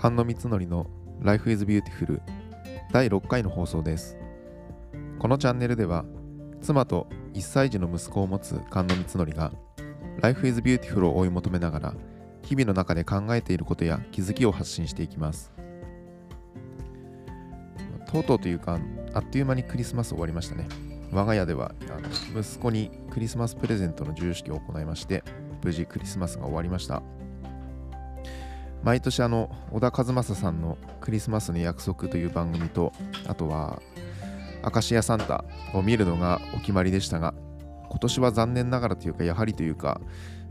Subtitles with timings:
[0.00, 0.86] 菅野光則の
[1.20, 2.22] Life is Beautiful
[2.90, 4.16] 第6回の放送です。
[5.18, 6.06] このチャンネルでは
[6.62, 9.52] 妻と1歳児の息子を持つ菅野光則が
[10.22, 11.94] Life is Beautiful を追い求めながら
[12.42, 15.52] 日々の中で考えていることや気づきを発信していきます。
[18.10, 18.80] とうとうというか
[19.12, 20.66] あっという間にクリスマス終わりましたね。
[21.12, 25.22] 我が家ではあの息子にクリスマスプレゼントの授与式を行いまして
[25.62, 27.02] 無事クリスマスが終わりました。
[28.82, 32.92] 毎年あの小田和正さんのクリスマスの約束という番組と
[33.26, 33.80] あとは
[34.62, 35.44] アカシアサンタ
[35.74, 37.34] を見るのがお決まりでしたが
[37.88, 40.00] 今年は残念ながらというかやはりというか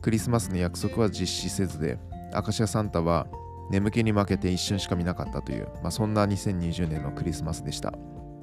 [0.00, 1.98] クリスマスの約束は実施せずで
[2.32, 3.26] アカシアサンタは
[3.70, 7.94] 眠気に負けて一瞬しか見なかったという、まあ、そんな2020年のクリスマスでした。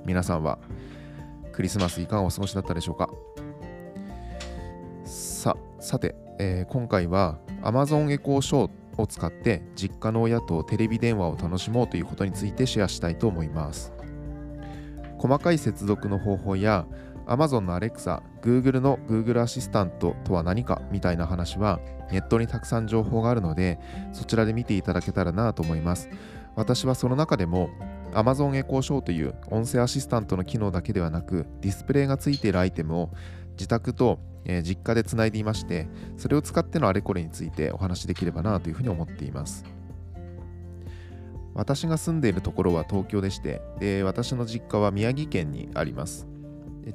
[0.05, 0.57] 皆さんは
[1.51, 3.09] クリスマスいかがお過ごしだったでしょうか？
[5.05, 13.93] ささて、えー、今回は Amazon エコーショーを使って実家の親とテレビ電話を楽しもうということについてシェアしたいと思います。
[15.17, 16.85] 細かい接続の方法や
[17.27, 21.79] Amazon の Alexa、Google の Google アシスタントとは何かみたいな話は
[22.11, 23.79] ネットにたくさん情報があるので
[24.11, 26.09] そちらで見ていただけたらなと思います。
[26.55, 27.69] 私はその中でも
[28.13, 33.09] Amazon エコーショーという音声アシスタントの機能だけではなくディスプレイがついているアイテムを
[33.53, 39.63] 自宅とえ、実家でつないでいまして、それを使ってのあれこれについてお話しできればなというふうに思っています。
[41.53, 46.27] 私が住んでいるところは東京でして、で私の実家は宮城県にあります。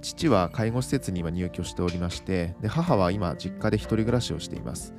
[0.03, 4.95] 父は介護施設に今入居しておりましてで、母は今実家で一人暮らしをしています。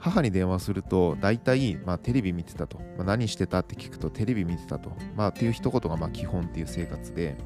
[0.00, 7.36] 母に電話すると、大体、まあ、テレビ見てたと、まあ、何してたって聞くと、テレビ見てたと、まあ、っていう一言がまあ基本っていう生活で、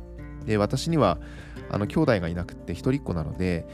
[0.45, 1.19] で私には
[1.71, 3.67] あの兄弟がいなくて一人っ子なので、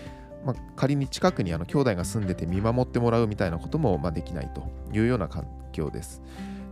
[0.44, 6.22] まあ、仮に近くにあの兄弟が住んでて見守ってもらうみたいなこともまあできないというような環境です。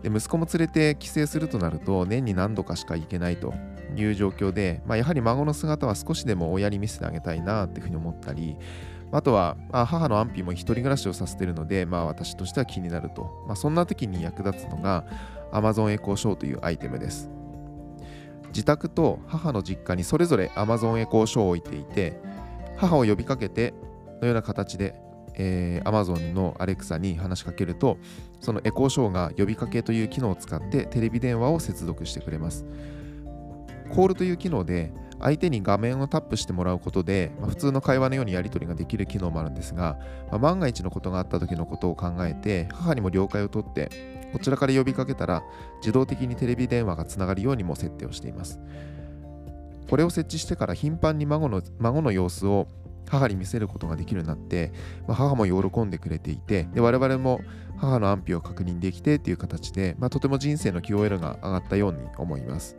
[0.03, 3.55] で息子も連れて帰省するとなると年に何度かしか行けないと
[3.97, 8.57] いう状況で、まあ、やはり孫の姿は少しでも親に見せてあげたいなっていうふうに思ったり
[9.13, 15.05] あとは、まあ、母の安否も一人暮らしをさせているので、まあ、私としては気になると、まあ、そんな時に役立つのが
[15.53, 17.31] Amazon エコーショーというアイテムです
[18.57, 22.19] 自宅と母の実家にそれぞれ Amazon エコーショーを置いていて
[22.79, 23.75] 母を呼びかけて
[24.23, 24.95] のような形で、
[25.35, 27.99] えー、Amazon の Alexa に話しかけると
[28.41, 32.65] そのエコーショーが呼びかけという機能を使ってテレビ電話を接続してくれます。
[33.95, 34.91] コールという機能で
[35.21, 39.99] 相手に画面をタップしてもらうことで、まあ、普通の会話のようにやり取りができる機能もあるんですが、
[40.31, 45.43] まあ、万が一のことがあった時のことを考えて母にも了解を取ってこちらから呼びかけたら
[45.79, 48.61] 自動的にテレビ電話がつながるようにも設定をしています。
[49.89, 52.67] これを設置してから頻繁に孫の孫の様子を
[53.09, 54.73] 母に見せることができるようになって、
[55.07, 57.41] まあ、母も喜んでくれていてで我々も
[57.79, 62.77] 母の安否を確認できてっていう形で、まあ、とても人生の QOL が上がったように思います。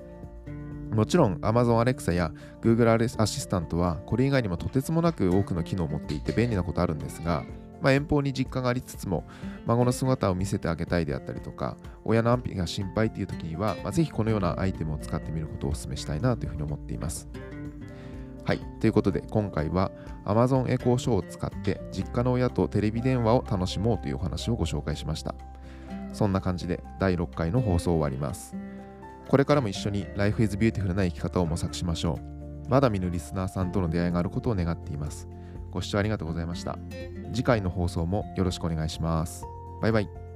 [0.91, 2.31] もちろん Amazon Alexa や
[2.61, 7.43] Google アシスタントはこれ以外にもとてつもなく多くの機能を持っていて便利なことあるんですが
[7.81, 9.25] まあ、遠方に実家がありつつも
[9.65, 17.27] 孫の姿を見せてあげたいであったりとか親の安否が心配という時には、まあ、ぜひこのようなアイテムを使ってみることをお勧めしたいなというふうに思っています
[18.47, 18.61] はい。
[18.79, 19.91] ということで、今回は
[20.23, 25.35] Amazon エコーショーを使って実家の親とテレビ電話を楽しもうというお話をご紹介しました。
[26.13, 28.55] そんな感じで第6回の放送を終わります。
[29.27, 32.19] これからも一緒に Life is Beautiful な生き方を模索しましょ
[32.65, 32.69] う。
[32.69, 35.27] まだ見ぬリスナーさんとの出会いがあることを願っています。
[35.77, 36.79] ご視聴ありがとうございました。
[37.31, 39.45] 次回の放送もよろしくお願いします。
[39.79, 40.26] バイバイ。